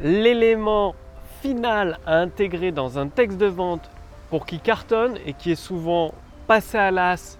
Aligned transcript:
l'élément 0.00 0.94
final 1.40 1.98
à 2.06 2.16
intégrer 2.18 2.72
dans 2.72 2.98
un 2.98 3.08
texte 3.08 3.38
de 3.38 3.46
vente 3.46 3.90
pour 4.30 4.46
qu'il 4.46 4.60
cartonne 4.60 5.18
et 5.26 5.34
qui 5.34 5.52
est 5.52 5.56
souvent 5.56 6.14
passé 6.46 6.78
à 6.78 6.90
l'as 6.90 7.38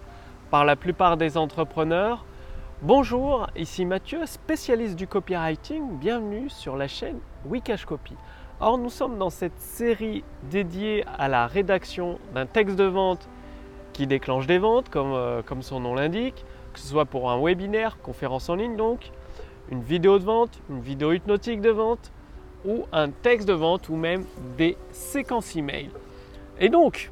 par 0.51 0.65
la 0.65 0.77
plupart 0.77 1.17
des 1.17 1.37
entrepreneurs. 1.37 2.25
Bonjour, 2.83 3.47
ici 3.57 3.85
Mathieu, 3.87 4.27
spécialiste 4.27 4.97
du 4.97 5.07
copywriting. 5.07 5.99
Bienvenue 5.99 6.51
sur 6.51 6.77
la 6.77 6.89
chaîne 6.89 7.19
Wikash 7.47 7.85
Copy. 7.85 8.15
Or, 8.61 8.77
nous 8.77 8.91
sommes 8.91 9.19
dans 9.19 9.31
cette 9.31 9.59
série 9.59 10.25
dédiée 10.51 11.05
à 11.19 11.29
la 11.29 11.47
rédaction 11.47 12.19
d'un 12.35 12.47
texte 12.47 12.77
de 12.77 12.85
vente 12.85 13.29
qui 13.93 14.07
déclenche 14.07 14.47
des 14.47 14.59
ventes, 14.59 14.89
comme, 14.89 15.13
euh, 15.13 15.43
comme 15.43 15.63
son 15.63 15.81
nom 15.81 15.95
l'indique, 15.95 16.45
que 16.73 16.79
ce 16.79 16.87
soit 16.87 17.05
pour 17.05 17.31
un 17.31 17.43
webinaire, 17.43 17.99
conférence 18.01 18.49
en 18.49 18.55
ligne 18.55 18.77
donc, 18.77 19.11
une 19.71 19.83
vidéo 19.83 20.19
de 20.19 20.25
vente, 20.25 20.61
une 20.71 20.81
vidéo 20.81 21.13
hypnotique 21.13 21.61
de 21.61 21.71
vente 21.71 22.13
ou 22.65 22.85
un 22.93 23.11
texte 23.11 23.49
de 23.49 23.53
vente 23.53 23.89
ou 23.89 23.97
même 23.97 24.25
des 24.57 24.77
séquences 24.93 25.57
email. 25.57 25.91
Et 26.61 26.69
donc, 26.69 27.11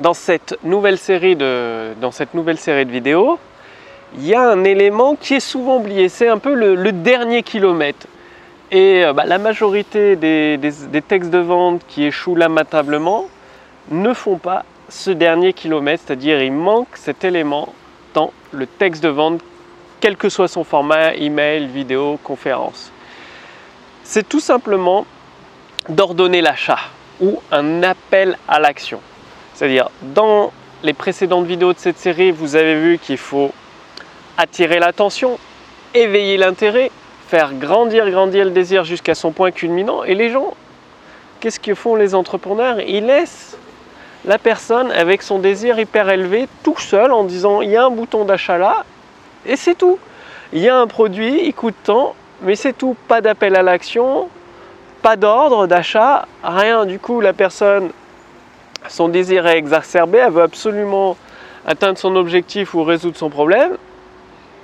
dans 0.00 0.14
cette 0.14 0.58
nouvelle 0.64 0.98
série 0.98 1.36
de, 1.36 1.94
dans 2.00 2.10
cette 2.10 2.34
nouvelle 2.34 2.58
série 2.58 2.86
de 2.86 2.90
vidéos, 2.90 3.38
il 4.16 4.26
y 4.26 4.34
a 4.34 4.42
un 4.42 4.64
élément 4.64 5.16
qui 5.16 5.34
est 5.34 5.40
souvent 5.40 5.78
oublié, 5.78 6.08
c'est 6.08 6.28
un 6.28 6.38
peu 6.38 6.54
le, 6.54 6.92
dernier 6.92 7.42
kilomètre. 7.42 8.06
Et 8.70 9.04
euh, 9.04 9.12
bah, 9.12 9.24
la 9.24 9.38
majorité 9.38 10.16
des, 10.16 10.58
des, 10.58 11.02
textes 11.02 11.30
de 11.30 11.38
vente 11.38 11.82
qui 11.88 12.04
échouent 12.04 12.36
lamentablement 12.36 13.28
ne 13.90 14.12
font 14.12 14.36
pas 14.36 14.64
ce 14.88 15.10
dernier 15.10 15.52
kilomètre, 15.52 16.02
c'est-à-dire 16.06 16.42
il 16.42 16.52
manque 16.52 16.88
cet 16.94 17.24
élément 17.24 17.72
dans 18.14 18.32
le 18.50 18.66
texte 18.66 19.02
de 19.02 19.08
vente 19.08 19.40
quel 20.00 20.16
que 20.16 20.28
soit 20.28 20.48
son 20.48 20.64
format, 20.64 21.14
email, 21.14 21.66
vidéo, 21.66 22.18
conférence. 22.22 22.92
C'est 24.14 24.28
tout 24.28 24.40
simplement 24.40 25.06
d'ordonner 25.88 26.42
l'achat 26.42 26.80
ou 27.18 27.40
un 27.50 27.82
appel 27.82 28.36
à 28.46 28.60
l'action. 28.60 29.00
C'est-à-dire, 29.54 29.88
dans 30.02 30.52
les 30.82 30.92
précédentes 30.92 31.46
vidéos 31.46 31.72
de 31.72 31.78
cette 31.78 31.96
série, 31.96 32.30
vous 32.30 32.54
avez 32.54 32.78
vu 32.78 32.98
qu'il 32.98 33.16
faut 33.16 33.52
attirer 34.36 34.80
l'attention, 34.80 35.38
éveiller 35.94 36.36
l'intérêt, 36.36 36.90
faire 37.26 37.54
grandir, 37.54 38.10
grandir 38.10 38.44
le 38.44 38.50
désir 38.50 38.84
jusqu'à 38.84 39.14
son 39.14 39.32
point 39.32 39.50
culminant. 39.50 40.04
Et 40.04 40.14
les 40.14 40.28
gens, 40.28 40.52
qu'est-ce 41.40 41.58
que 41.58 41.74
font 41.74 41.94
les 41.94 42.14
entrepreneurs? 42.14 42.80
Ils 42.82 43.06
laissent 43.06 43.56
la 44.26 44.36
personne 44.36 44.90
avec 44.90 45.22
son 45.22 45.38
désir 45.38 45.78
hyper 45.78 46.10
élevé 46.10 46.48
tout 46.62 46.78
seul 46.78 47.12
en 47.12 47.24
disant 47.24 47.62
il 47.62 47.70
y 47.70 47.76
a 47.78 47.86
un 47.86 47.90
bouton 47.90 48.26
d'achat 48.26 48.58
là 48.58 48.84
et 49.46 49.56
c'est 49.56 49.74
tout. 49.74 49.98
Il 50.52 50.58
y 50.58 50.68
a 50.68 50.76
un 50.76 50.86
produit, 50.86 51.46
il 51.46 51.54
coûte 51.54 51.76
tant, 51.82 52.14
mais 52.42 52.56
c'est 52.56 52.72
tout. 52.72 52.96
Pas 53.08 53.20
d'appel 53.20 53.56
à 53.56 53.62
l'action, 53.62 54.28
pas 55.00 55.16
d'ordre 55.16 55.66
d'achat, 55.66 56.26
rien. 56.42 56.86
Du 56.86 56.98
coup, 56.98 57.20
la 57.20 57.32
personne, 57.32 57.90
son 58.88 59.08
désir 59.08 59.46
est 59.46 59.58
exacerbé, 59.58 60.18
elle 60.18 60.32
veut 60.32 60.42
absolument 60.42 61.16
atteindre 61.66 61.98
son 61.98 62.16
objectif 62.16 62.74
ou 62.74 62.82
résoudre 62.82 63.16
son 63.16 63.30
problème, 63.30 63.76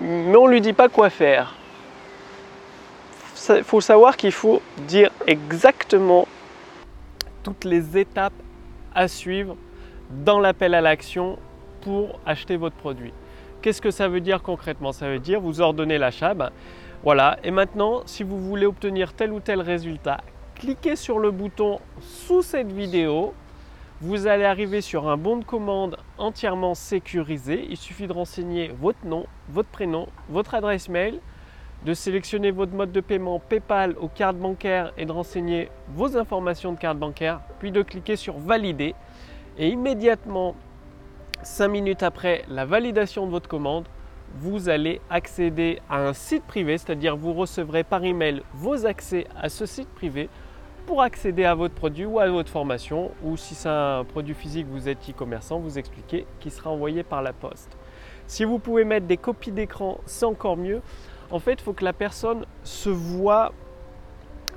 mais 0.00 0.36
on 0.36 0.46
ne 0.46 0.52
lui 0.52 0.60
dit 0.60 0.72
pas 0.72 0.88
quoi 0.88 1.10
faire. 1.10 1.54
Il 3.50 3.64
faut 3.64 3.80
savoir 3.80 4.16
qu'il 4.16 4.32
faut 4.32 4.60
dire 4.78 5.10
exactement 5.26 6.26
toutes 7.42 7.64
les 7.64 7.96
étapes 7.96 8.32
à 8.94 9.08
suivre 9.08 9.56
dans 10.10 10.40
l'appel 10.40 10.74
à 10.74 10.80
l'action 10.80 11.38
pour 11.82 12.18
acheter 12.26 12.56
votre 12.56 12.76
produit. 12.76 13.12
Qu'est-ce 13.60 13.82
que 13.82 13.90
ça 13.90 14.08
veut 14.08 14.20
dire 14.20 14.42
concrètement? 14.42 14.92
Ça 14.92 15.08
veut 15.08 15.18
dire 15.18 15.40
vous 15.40 15.60
ordonnez 15.60 15.98
l'achat. 15.98 16.34
Ben, 16.34 16.50
voilà. 17.02 17.38
Et 17.42 17.50
maintenant, 17.50 18.02
si 18.06 18.22
vous 18.22 18.38
voulez 18.38 18.66
obtenir 18.66 19.12
tel 19.12 19.32
ou 19.32 19.40
tel 19.40 19.60
résultat, 19.60 20.20
cliquez 20.54 20.96
sur 20.96 21.18
le 21.18 21.30
bouton 21.30 21.80
sous 22.00 22.42
cette 22.42 22.72
vidéo. 22.72 23.34
Vous 24.00 24.28
allez 24.28 24.44
arriver 24.44 24.80
sur 24.80 25.08
un 25.08 25.16
bon 25.16 25.38
de 25.38 25.44
commande 25.44 25.96
entièrement 26.18 26.74
sécurisé. 26.74 27.66
Il 27.68 27.76
suffit 27.76 28.06
de 28.06 28.12
renseigner 28.12 28.70
votre 28.80 29.04
nom, 29.04 29.26
votre 29.48 29.68
prénom, 29.68 30.06
votre 30.28 30.54
adresse 30.54 30.88
mail, 30.88 31.18
de 31.84 31.94
sélectionner 31.94 32.52
votre 32.52 32.72
mode 32.72 32.92
de 32.92 33.00
paiement 33.00 33.40
PayPal 33.40 33.96
ou 34.00 34.06
carte 34.06 34.36
bancaire 34.36 34.92
et 34.96 35.04
de 35.04 35.10
renseigner 35.10 35.68
vos 35.88 36.16
informations 36.16 36.72
de 36.72 36.78
carte 36.78 36.98
bancaire, 36.98 37.40
puis 37.58 37.72
de 37.72 37.82
cliquer 37.82 38.14
sur 38.14 38.38
valider. 38.38 38.94
Et 39.58 39.68
immédiatement, 39.68 40.54
5 41.42 41.68
minutes 41.68 42.02
après 42.02 42.44
la 42.48 42.64
validation 42.64 43.26
de 43.26 43.30
votre 43.30 43.48
commande, 43.48 43.86
vous 44.34 44.68
allez 44.68 45.00
accéder 45.08 45.80
à 45.88 46.06
un 46.06 46.12
site 46.12 46.44
privé, 46.44 46.76
c'est-à-dire 46.76 47.16
vous 47.16 47.32
recevrez 47.32 47.84
par 47.84 48.04
email 48.04 48.42
vos 48.54 48.86
accès 48.86 49.26
à 49.40 49.48
ce 49.48 49.66
site 49.66 49.88
privé 49.88 50.28
pour 50.86 51.02
accéder 51.02 51.44
à 51.44 51.54
votre 51.54 51.74
produit 51.74 52.06
ou 52.06 52.18
à 52.18 52.28
votre 52.28 52.50
formation, 52.50 53.10
ou 53.22 53.36
si 53.36 53.54
c'est 53.54 53.68
un 53.68 54.04
produit 54.04 54.34
physique, 54.34 54.66
vous 54.70 54.88
êtes 54.88 54.98
e-commerçant, 55.08 55.58
vous 55.58 55.78
expliquez 55.78 56.26
qui 56.40 56.50
sera 56.50 56.70
envoyé 56.70 57.02
par 57.02 57.22
la 57.22 57.32
poste. 57.32 57.76
Si 58.26 58.44
vous 58.44 58.58
pouvez 58.58 58.84
mettre 58.84 59.06
des 59.06 59.16
copies 59.16 59.52
d'écran, 59.52 59.98
c'est 60.06 60.24
encore 60.24 60.56
mieux. 60.56 60.80
En 61.30 61.38
fait, 61.38 61.54
il 61.54 61.60
faut 61.60 61.74
que 61.74 61.84
la 61.84 61.92
personne 61.92 62.46
se 62.62 62.88
voit 62.88 63.52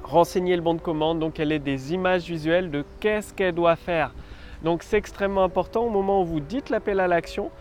renseigner 0.04 0.56
le 0.56 0.62
bon 0.62 0.74
de 0.74 0.82
commande, 0.82 1.20
donc 1.20 1.40
elle 1.40 1.52
ait 1.52 1.60
des 1.60 1.94
images 1.94 2.24
visuelles 2.24 2.72
de 2.72 2.84
qu'est-ce 3.00 3.34
qu'elle 3.34 3.56
doit 3.56 3.76
faire. 3.76 4.14
Donc 4.64 4.84
c'est 4.84 4.98
extrêmement 4.98 5.44
important 5.44 5.84
au 5.84 5.90
moment 5.90 6.22
où 6.22 6.26
vous 6.26 6.40
dites 6.40 6.70
l'appel 6.70 7.00
à 7.00 7.08
l'action, 7.08 7.52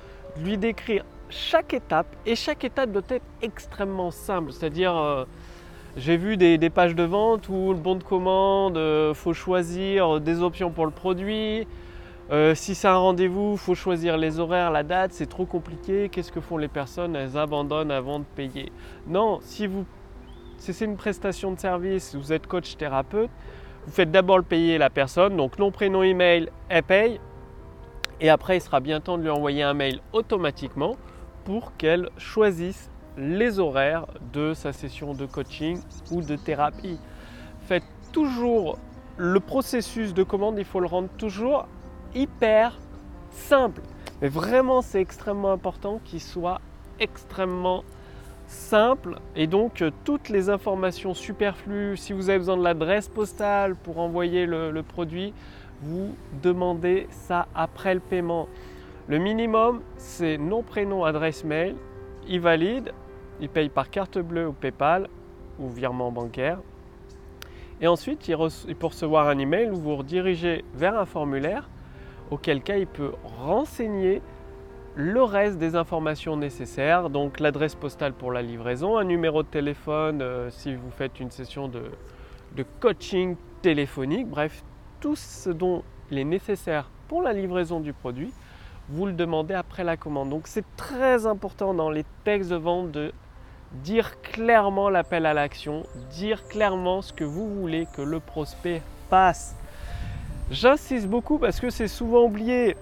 lui 0.42 0.58
décrire 0.58 1.04
chaque 1.28 1.74
étape 1.74 2.06
et 2.26 2.36
chaque 2.36 2.64
étape 2.64 2.90
doit 2.92 3.02
être 3.08 3.24
extrêmement 3.42 4.10
simple. 4.10 4.52
C'est-à-dire, 4.52 4.96
euh, 4.96 5.24
j'ai 5.96 6.16
vu 6.16 6.36
des, 6.36 6.70
pages 6.70 6.94
de 6.94 7.04
vente 7.04 7.48
où 7.48 7.72
le 7.72 7.78
bon 7.78 7.94
de 7.94 8.04
commande, 8.04 8.76
euh, 8.76 9.14
faut 9.14 9.32
choisir 9.32 10.20
des 10.20 10.42
options 10.42 10.70
pour 10.70 10.86
le 10.86 10.92
produit. 10.92 11.66
Euh, 12.30 12.54
si 12.54 12.76
c'est 12.76 12.86
un 12.86 12.96
rendez-vous, 12.96 13.56
faut 13.56 13.74
choisir 13.74 14.16
les 14.16 14.38
horaires, 14.38 14.70
la 14.70 14.84
date, 14.84 15.12
c'est 15.12 15.28
trop 15.28 15.46
compliqué. 15.46 16.08
Qu'est-ce 16.10 16.30
que 16.30 16.40
font 16.40 16.58
les 16.58 16.68
personnes? 16.68 17.16
Elles 17.16 17.36
abandonnent 17.36 17.90
avant 17.90 18.20
de 18.20 18.24
payer. 18.36 18.70
Non, 19.08 19.40
si 19.42 19.66
vous 19.66 19.84
c'est 20.60 20.84
une 20.84 20.96
prestation 20.96 21.52
de 21.52 21.58
service, 21.58 22.14
vous 22.14 22.34
êtes 22.34 22.46
coach 22.46 22.76
thérapeute, 22.76 23.30
vous 23.86 23.92
faites 23.92 24.10
d'abord 24.10 24.38
le 24.38 24.44
payer 24.44 24.78
la 24.78 24.90
personne, 24.90 25.36
donc 25.36 25.58
nom, 25.58 25.70
prénom, 25.70 26.02
email, 26.02 26.50
elle 26.68 26.82
paye. 26.82 27.20
Et 28.20 28.28
après, 28.28 28.58
il 28.58 28.60
sera 28.60 28.80
bien 28.80 29.00
temps 29.00 29.16
de 29.16 29.22
lui 29.22 29.30
envoyer 29.30 29.62
un 29.62 29.74
mail 29.74 30.00
automatiquement 30.12 30.96
pour 31.44 31.76
qu'elle 31.76 32.10
choisisse 32.18 32.90
les 33.16 33.58
horaires 33.58 34.06
de 34.32 34.54
sa 34.54 34.72
session 34.72 35.14
de 35.14 35.26
coaching 35.26 35.80
ou 36.10 36.20
de 36.20 36.36
thérapie. 36.36 36.98
Faites 37.66 37.84
toujours 38.12 38.78
le 39.16 39.40
processus 39.40 40.14
de 40.14 40.22
commande, 40.22 40.58
il 40.58 40.64
faut 40.64 40.80
le 40.80 40.86
rendre 40.86 41.08
toujours 41.16 41.66
hyper 42.14 42.78
simple. 43.30 43.82
Mais 44.20 44.28
vraiment, 44.28 44.82
c'est 44.82 45.00
extrêmement 45.00 45.52
important 45.52 46.00
qu'il 46.04 46.20
soit 46.20 46.60
extrêmement 46.98 47.84
et 49.34 49.46
donc 49.46 49.82
euh, 49.82 49.90
toutes 50.04 50.28
les 50.28 50.48
informations 50.48 51.12
superflues, 51.14 51.96
si 51.96 52.12
vous 52.12 52.30
avez 52.30 52.38
besoin 52.38 52.56
de 52.56 52.62
l'adresse 52.62 53.08
postale 53.08 53.74
pour 53.74 53.98
envoyer 53.98 54.46
le, 54.46 54.82
produit, 54.82 55.32
vous 55.82 56.14
demandez 56.42 57.08
ça 57.10 57.48
après 57.54 57.94
le 57.94 58.00
paiement. 58.00 58.48
Le 59.08 59.18
minimum, 59.18 59.80
c'est 59.96 60.38
nom, 60.38 60.62
prénom, 60.62 61.04
adresse 61.04 61.42
mail. 61.42 61.74
Il 62.28 62.40
valide, 62.40 62.92
il 63.40 63.48
paye 63.48 63.68
par 63.68 63.90
carte 63.90 64.18
bleue 64.18 64.48
ou 64.48 64.52
PayPal 64.52 65.08
ou 65.58 65.68
virement 65.68 66.12
bancaire. 66.12 66.58
Et 67.80 67.88
ensuite, 67.88 68.28
il, 68.28 68.36
il 68.68 68.76
peut 68.76 68.86
recevoir 68.86 69.28
un 69.28 69.38
email 69.38 69.70
où 69.70 69.76
vous 69.76 69.96
redirigez 69.96 70.64
vers 70.74 70.96
un 70.96 71.06
formulaire 71.06 71.68
auquel 72.30 72.62
cas 72.62 72.76
il 72.76 72.86
peut 72.86 73.12
renseigner 73.24 74.22
le 74.96 75.22
reste 75.22 75.58
des 75.58 75.76
informations 75.76 76.36
nécessaires, 76.36 77.10
donc 77.10 77.38
l'adresse 77.40 77.74
postale 77.74 78.12
pour 78.12 78.32
la 78.32 78.42
livraison, 78.42 78.98
un 78.98 79.04
numéro 79.04 79.42
de 79.42 79.48
téléphone 79.48 80.20
euh, 80.20 80.50
si 80.50 80.74
vous 80.74 80.90
faites 80.90 81.20
une 81.20 81.30
session 81.30 81.68
de, 81.68 81.82
coaching 82.80 83.36
téléphonique, 83.62 84.28
bref, 84.28 84.62
tout 85.00 85.16
ce 85.16 85.50
dont 85.50 85.82
il 86.10 86.18
est 86.18 86.24
nécessaire 86.24 86.90
pour 87.08 87.22
la 87.22 87.32
livraison 87.32 87.80
du 87.80 87.92
produit, 87.92 88.32
vous 88.88 89.06
le 89.06 89.12
demandez 89.12 89.54
après 89.54 89.84
la 89.84 89.96
commande. 89.96 90.30
Donc 90.30 90.46
c'est 90.46 90.64
très 90.76 91.26
important 91.26 91.72
dans 91.72 91.90
les 91.90 92.04
textes 92.24 92.50
de 92.50 92.56
vente 92.56 92.90
de 92.90 93.12
dire 93.72 94.20
clairement 94.20 94.90
l'appel 94.90 95.26
à 95.26 95.32
l'action, 95.32 95.84
dire 96.10 96.46
clairement 96.48 97.00
ce 97.00 97.12
que 97.12 97.22
vous 97.24 97.48
voulez 97.48 97.86
que 97.94 98.02
le 98.02 98.18
prospect 98.18 98.82
passe. 99.08 99.54
J'insiste 100.50 101.06
beaucoup 101.06 101.38
parce 101.38 101.60
que 101.60 101.70
c'est 101.70 101.86
souvent 101.86 102.24
oublié 102.24 102.76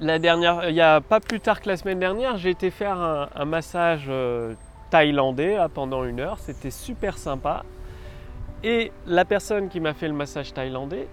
la 0.00 0.18
dernière, 0.18 0.68
il 0.68 0.74
n'y 0.74 0.80
a 0.80 1.00
pas 1.00 1.20
plus 1.20 1.40
tard 1.40 1.60
que 1.60 1.68
la 1.68 1.76
semaine 1.76 1.98
dernière, 1.98 2.36
j'ai 2.36 2.50
été 2.50 2.70
faire 2.70 2.98
un, 2.98 3.44
massage 3.44 4.06
euh, 4.08 4.54
thaïlandais 4.90 5.58
pendant 5.74 6.04
une 6.04 6.20
heure. 6.20 6.38
C'était 6.38 6.70
super 6.70 7.18
sympa. 7.18 7.64
Et 8.64 8.92
la 9.06 9.24
personne 9.24 9.68
qui 9.68 9.80
m'a 9.80 9.92
fait 9.92 10.08
le 10.08 10.14
massage 10.14 10.54
thaïlandais, 10.54 11.08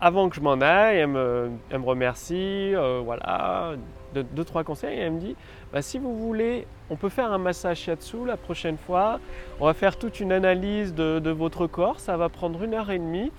avant 0.00 0.28
que 0.28 0.36
je 0.36 0.40
m'en 0.40 0.60
aille, 0.60 0.98
elle 0.98 1.08
me, 1.08 1.50
remercie, 1.82 2.74
euh, 2.74 3.00
voilà, 3.04 3.72
deux, 4.14 4.44
trois 4.44 4.64
conseils. 4.64 4.98
Elle 4.98 5.12
me 5.12 5.20
dit 5.20 5.36
bah, 5.72 5.82
si 5.82 5.98
vous 5.98 6.16
voulez, 6.16 6.66
on 6.90 6.96
peut 6.96 7.08
faire 7.08 7.32
un 7.32 7.38
massage 7.38 7.78
shiatsu 7.78 8.24
la 8.26 8.36
prochaine 8.36 8.78
fois. 8.78 9.18
On 9.60 9.66
va 9.66 9.74
faire 9.74 9.96
toute 9.96 10.20
une 10.20 10.32
analyse 10.32 10.94
de 10.94 11.30
votre 11.30 11.66
corps. 11.66 12.00
Ça 12.00 12.16
va 12.16 12.28
prendre 12.28 12.62
une 12.62 12.74
heure 12.74 12.90
et 12.90 12.98
demie. 12.98 13.32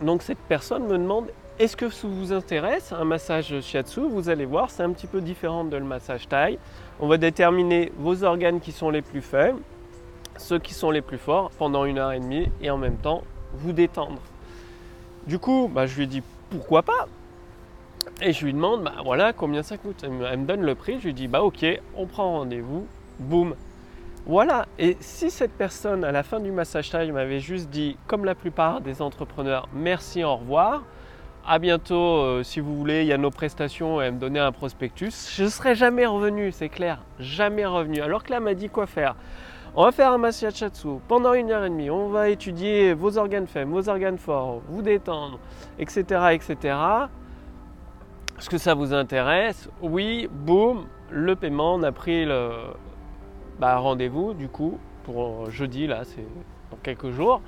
Donc 0.00 0.22
cette 0.22 0.38
personne 0.38 0.84
me 0.84 0.98
demande 0.98 1.28
est-ce 1.62 1.76
que 1.76 1.88
ça 1.90 2.08
vous 2.08 2.32
intéresse 2.32 2.90
un 2.90 3.04
massage 3.04 3.60
shiatsu? 3.60 4.00
Vous 4.00 4.28
allez 4.28 4.46
voir, 4.46 4.68
c'est 4.68 4.82
un 4.82 4.90
petit 4.90 5.06
peu 5.06 5.20
différent 5.20 5.62
de 5.64 5.76
le 5.76 5.84
massage 5.84 6.26
taille. 6.28 6.58
On 6.98 7.06
va 7.06 7.18
déterminer 7.18 7.92
vos 7.98 8.24
organes 8.24 8.58
qui 8.58 8.72
sont 8.72 8.90
les 8.90 9.00
plus 9.00 9.20
faibles, 9.20 9.60
ceux 10.38 10.58
qui 10.58 10.74
sont 10.74 10.90
les 10.90 11.02
plus 11.02 11.18
forts 11.18 11.52
pendant 11.58 11.84
une 11.84 11.98
heure 11.98 12.10
et 12.10 12.18
demie 12.18 12.50
et 12.60 12.70
en 12.70 12.78
même 12.78 12.96
temps 12.96 13.22
vous 13.54 13.72
détendre. 13.72 14.18
Du 15.28 15.38
coup, 15.38 15.70
bah, 15.72 15.86
je 15.86 15.96
lui 15.98 16.08
dis 16.08 16.20
pourquoi 16.50 16.82
pas? 16.82 17.06
Et 18.20 18.32
je 18.32 18.44
lui 18.44 18.54
demande 18.54 18.82
bah, 18.82 18.94
voilà 19.04 19.32
combien 19.32 19.62
ça 19.62 19.76
coûte? 19.76 20.02
Elle 20.02 20.38
me 20.40 20.46
donne 20.46 20.62
le 20.62 20.74
prix, 20.74 20.98
je 20.98 21.04
lui 21.04 21.14
dis 21.14 21.28
bah 21.28 21.44
ok, 21.44 21.64
on 21.96 22.06
prend 22.06 22.38
rendez-vous, 22.38 22.88
boum. 23.20 23.54
Voilà, 24.26 24.66
et 24.80 24.96
si 24.98 25.30
cette 25.30 25.52
personne 25.52 26.02
à 26.02 26.10
la 26.10 26.24
fin 26.24 26.40
du 26.40 26.50
massage 26.50 26.90
taille 26.90 27.12
m'avait 27.12 27.38
juste 27.38 27.70
dit, 27.70 27.96
comme 28.08 28.24
la 28.24 28.34
plupart 28.34 28.80
des 28.80 29.00
entrepreneurs, 29.00 29.68
merci, 29.72 30.24
au 30.24 30.36
revoir, 30.36 30.82
à 31.46 31.58
bientôt, 31.58 31.94
euh, 31.96 32.42
si 32.42 32.60
vous 32.60 32.76
voulez, 32.76 33.02
il 33.02 33.06
y 33.06 33.12
a 33.12 33.18
nos 33.18 33.30
prestations 33.30 34.00
et 34.00 34.10
me 34.10 34.18
donner 34.18 34.38
un 34.38 34.52
prospectus. 34.52 35.32
Je 35.34 35.44
ne 35.44 35.48
serais 35.48 35.74
jamais 35.74 36.06
revenu, 36.06 36.52
c'est 36.52 36.68
clair, 36.68 37.02
jamais 37.18 37.66
revenu. 37.66 38.00
Alors 38.00 38.22
que 38.22 38.30
là, 38.30 38.36
elle 38.36 38.44
m'a 38.44 38.54
dit 38.54 38.68
quoi 38.68 38.86
faire? 38.86 39.16
On 39.74 39.84
va 39.84 39.92
faire 39.92 40.12
un 40.12 40.18
massage 40.18 40.64
pendant 41.08 41.32
une 41.32 41.50
heure 41.50 41.64
et 41.64 41.70
demie. 41.70 41.88
On 41.88 42.08
va 42.08 42.28
étudier 42.28 42.92
vos 42.92 43.16
organes 43.16 43.46
faibles, 43.46 43.70
vos 43.70 43.88
organes 43.88 44.18
forts, 44.18 44.60
vous 44.68 44.82
détendre, 44.82 45.38
etc., 45.78 46.04
etc. 46.32 46.76
Est-ce 48.38 48.50
que 48.50 48.58
ça 48.58 48.74
vous 48.74 48.92
intéresse? 48.92 49.70
Oui, 49.80 50.28
boum, 50.30 50.84
le 51.10 51.36
paiement. 51.36 51.74
On 51.74 51.82
a 51.82 51.92
pris 51.92 52.26
le 52.26 52.50
bah, 53.58 53.76
rendez-vous 53.78 54.34
du 54.34 54.48
coup 54.48 54.78
pour 55.04 55.50
jeudi 55.50 55.86
là, 55.86 56.02
c'est 56.04 56.26
dans 56.70 56.78
quelques 56.82 57.10
jours. 57.10 57.40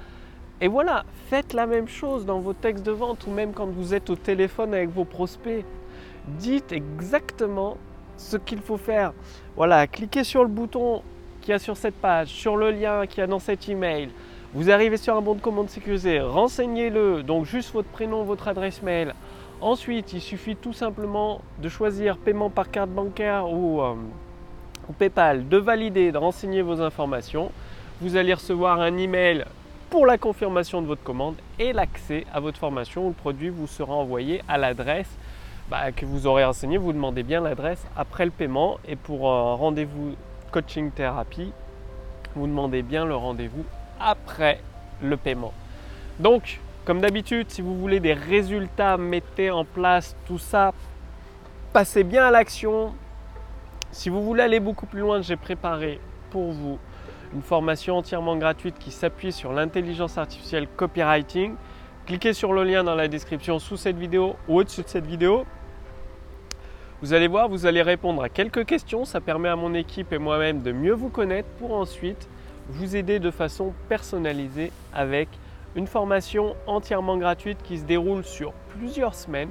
Et 0.60 0.68
voilà, 0.68 1.04
faites 1.28 1.52
la 1.52 1.66
même 1.66 1.88
chose 1.88 2.24
dans 2.24 2.38
vos 2.38 2.52
textes 2.52 2.86
de 2.86 2.92
vente 2.92 3.26
ou 3.26 3.30
même 3.30 3.52
quand 3.52 3.66
vous 3.66 3.92
êtes 3.92 4.08
au 4.08 4.16
téléphone 4.16 4.72
avec 4.72 4.88
vos 4.88 5.04
prospects. 5.04 5.64
Dites 6.26 6.72
exactement 6.72 7.76
ce 8.16 8.36
qu'il 8.36 8.60
faut 8.60 8.76
faire. 8.76 9.12
Voilà, 9.56 9.86
cliquez 9.86 10.24
sur 10.24 10.42
le 10.42 10.48
bouton 10.48 11.02
qui 11.40 11.52
a 11.52 11.58
sur 11.58 11.76
cette 11.76 11.96
page, 11.96 12.28
sur 12.28 12.56
le 12.56 12.70
lien 12.70 13.06
qui 13.06 13.20
a 13.20 13.26
dans 13.26 13.40
cet 13.40 13.68
email. 13.68 14.08
Vous 14.54 14.70
arrivez 14.70 14.96
sur 14.96 15.16
un 15.16 15.20
bon 15.20 15.34
de 15.34 15.40
commande 15.40 15.68
sécurisé, 15.68 16.20
renseignez-le, 16.20 17.24
donc 17.24 17.44
juste 17.44 17.72
votre 17.72 17.88
prénom, 17.88 18.22
votre 18.22 18.46
adresse 18.46 18.82
mail. 18.82 19.12
Ensuite, 19.60 20.12
il 20.12 20.20
suffit 20.20 20.54
tout 20.54 20.72
simplement 20.72 21.40
de 21.60 21.68
choisir 21.68 22.16
paiement 22.16 22.50
par 22.50 22.70
carte 22.70 22.90
bancaire 22.90 23.50
ou, 23.50 23.82
euh, 23.82 23.94
ou 24.88 24.92
PayPal, 24.92 25.48
de 25.48 25.56
valider, 25.56 26.12
de 26.12 26.18
renseigner 26.18 26.62
vos 26.62 26.80
informations. 26.80 27.50
Vous 28.00 28.16
allez 28.16 28.32
recevoir 28.32 28.80
un 28.80 28.96
email 28.96 29.44
pour 29.94 30.06
la 30.06 30.18
confirmation 30.18 30.82
de 30.82 30.88
votre 30.88 31.04
commande 31.04 31.36
et 31.60 31.72
l'accès 31.72 32.26
à 32.34 32.40
votre 32.40 32.58
formation 32.58 33.06
où 33.06 33.08
le 33.10 33.14
produit 33.14 33.48
vous 33.48 33.68
sera 33.68 33.94
envoyé 33.94 34.42
à 34.48 34.58
l'adresse 34.58 35.08
bah, 35.70 35.92
que 35.92 36.04
vous 36.04 36.26
aurez 36.26 36.44
renseigné. 36.44 36.78
Vous 36.78 36.92
demandez 36.92 37.22
bien 37.22 37.40
l'adresse 37.40 37.80
après 37.96 38.24
le 38.24 38.32
paiement 38.32 38.80
et 38.88 38.96
pour 38.96 39.30
un 39.30 39.54
rendez-vous 39.54 40.16
coaching 40.50 40.90
thérapie, 40.90 41.52
vous 42.34 42.48
demandez 42.48 42.82
bien 42.82 43.04
le 43.06 43.14
rendez-vous 43.14 43.64
après 44.00 44.60
le 45.00 45.16
paiement. 45.16 45.52
Donc, 46.18 46.58
comme 46.84 47.00
d'habitude, 47.00 47.48
si 47.48 47.62
vous 47.62 47.78
voulez 47.78 48.00
des 48.00 48.14
résultats, 48.14 48.96
mettez 48.96 49.52
en 49.52 49.64
place 49.64 50.16
tout 50.26 50.40
ça. 50.40 50.72
Passez 51.72 52.02
bien 52.02 52.24
à 52.24 52.32
l'action. 52.32 52.92
Si 53.92 54.08
vous 54.08 54.24
voulez 54.24 54.42
aller 54.42 54.58
beaucoup 54.58 54.86
plus 54.86 55.02
loin, 55.02 55.22
j'ai 55.22 55.36
préparé 55.36 56.00
pour 56.30 56.50
vous 56.50 56.80
une 57.34 57.42
formation 57.42 57.98
entièrement 57.98 58.36
gratuite 58.36 58.78
qui 58.78 58.90
s'appuie 58.90 59.32
sur 59.32 59.52
l'intelligence 59.52 60.18
artificielle 60.18 60.68
copywriting. 60.76 61.54
Cliquez 62.06 62.32
sur 62.32 62.52
le 62.52 62.62
lien 62.62 62.84
dans 62.84 62.94
la 62.94 63.08
description 63.08 63.58
sous 63.58 63.76
cette 63.76 63.96
vidéo 63.96 64.36
ou 64.46 64.58
au-dessus 64.58 64.82
de 64.82 64.88
cette 64.88 65.06
vidéo. 65.06 65.44
Vous 67.02 67.12
allez 67.12 67.26
voir, 67.26 67.48
vous 67.48 67.66
allez 67.66 67.82
répondre 67.82 68.22
à 68.22 68.28
quelques 68.28 68.64
questions. 68.64 69.04
Ça 69.04 69.20
permet 69.20 69.48
à 69.48 69.56
mon 69.56 69.74
équipe 69.74 70.12
et 70.12 70.18
moi-même 70.18 70.62
de 70.62 70.70
mieux 70.70 70.92
vous 70.92 71.08
connaître 71.08 71.48
pour 71.58 71.74
ensuite 71.74 72.28
vous 72.68 72.96
aider 72.96 73.18
de 73.18 73.30
façon 73.30 73.74
personnalisée 73.88 74.70
avec 74.94 75.28
une 75.74 75.86
formation 75.88 76.54
entièrement 76.66 77.16
gratuite 77.16 77.58
qui 77.64 77.78
se 77.78 77.84
déroule 77.84 78.24
sur 78.24 78.52
plusieurs 78.78 79.14
semaines 79.14 79.50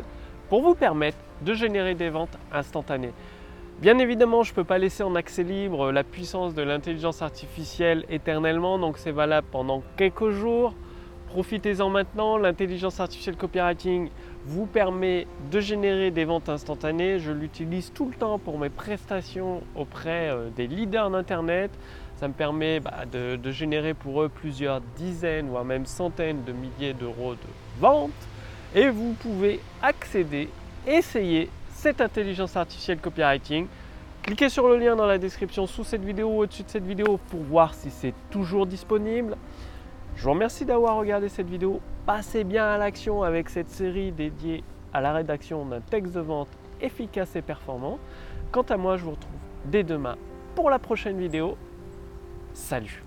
pour 0.49 0.61
vous 0.61 0.73
permettre 0.73 1.17
de 1.41 1.53
générer 1.53 1.95
des 1.95 2.09
ventes 2.09 2.37
instantanées. 2.51 3.13
Bien 3.83 3.99
évidemment, 3.99 4.43
je 4.43 4.51
ne 4.51 4.55
peux 4.55 4.63
pas 4.63 4.77
laisser 4.77 5.03
en 5.03 5.13
accès 5.13 5.43
libre 5.43 5.91
la 5.91 6.05
puissance 6.05 6.53
de 6.53 6.61
l'intelligence 6.61 7.21
artificielle 7.21 8.05
éternellement, 8.07 8.79
donc 8.79 8.97
c'est 8.97 9.11
valable 9.11 9.45
pendant 9.51 9.83
quelques 9.97 10.29
jours. 10.29 10.73
Profitez-en 11.27 11.89
maintenant, 11.89 12.37
l'intelligence 12.37 13.01
artificielle 13.01 13.35
copywriting 13.35 14.09
vous 14.45 14.67
permet 14.67 15.27
de 15.51 15.59
générer 15.59 16.11
des 16.11 16.23
ventes 16.23 16.47
instantanées. 16.47 17.19
Je 17.19 17.33
l'utilise 17.33 17.91
tout 17.91 18.07
le 18.07 18.13
temps 18.13 18.39
pour 18.39 18.57
mes 18.57 18.69
prestations 18.69 19.61
auprès 19.75 20.29
euh, 20.29 20.47
des 20.55 20.67
leaders 20.67 21.09
d'Internet. 21.09 21.69
Ça 22.15 22.29
me 22.29 22.33
permet 22.33 22.79
bah, 22.79 23.03
de, 23.11 23.35
de, 23.35 23.51
générer 23.51 23.93
pour 23.93 24.21
eux 24.21 24.29
plusieurs 24.29 24.79
dizaines, 24.95 25.49
voire 25.49 25.65
même 25.65 25.85
centaines 25.85 26.45
de 26.45 26.53
milliers 26.53 26.93
d'euros 26.93 27.33
de 27.33 27.81
ventes. 27.81 28.11
Et 28.75 28.87
vous 28.87 29.11
pouvez 29.19 29.59
accéder, 29.81 30.47
essayer 30.87 31.49
cette 31.83 31.99
intelligence 31.99 32.55
artificielle 32.55 32.99
copywriting. 32.99 33.67
Cliquez 34.21 34.47
sur 34.47 34.69
le 34.69 34.77
lien 34.77 34.95
dans 34.95 35.05
la 35.05 35.17
description 35.17 35.67
sous 35.67 35.83
cette 35.83 36.01
vidéo 36.01 36.29
ou 36.29 36.39
au-dessus 36.43 36.63
de 36.63 36.69
cette 36.69 36.85
vidéo 36.85 37.19
pour 37.29 37.41
voir 37.41 37.73
si 37.73 37.91
c'est 37.91 38.13
toujours 38.31 38.65
disponible. 38.65 39.35
Je 40.15 40.23
vous 40.23 40.29
remercie 40.29 40.63
d'avoir 40.63 40.95
regardé 40.95 41.27
cette 41.27 41.49
vidéo. 41.49 41.81
Passez 42.05 42.45
bien 42.45 42.65
à 42.65 42.77
l'action 42.77 43.21
avec 43.21 43.49
cette 43.49 43.69
série 43.69 44.13
dédiée 44.13 44.63
à 44.93 45.01
la 45.01 45.11
rédaction 45.11 45.65
d'un 45.65 45.81
texte 45.81 46.13
de 46.13 46.21
vente 46.21 46.47
efficace 46.79 47.35
et 47.35 47.41
performant. 47.41 47.99
Quant 48.53 48.61
à 48.61 48.77
moi, 48.77 48.95
je 48.95 49.03
vous 49.03 49.11
retrouve 49.11 49.35
dès 49.65 49.83
demain 49.83 50.15
pour 50.55 50.69
la 50.69 50.79
prochaine 50.79 51.19
vidéo. 51.19 51.57
Salut 52.53 53.03